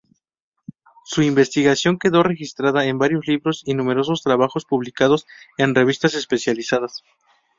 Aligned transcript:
Su 1.05 1.21
investigación 1.21 1.99
quedó 1.99 2.23
registrada 2.23 2.85
en 2.85 2.97
varios 2.97 3.27
libros 3.27 3.61
y 3.67 3.75
numerosos 3.75 4.23
trabajos 4.23 4.65
publicados 4.65 5.27
en 5.59 5.75
revistas 5.75 6.15
especializadas. 6.15 7.03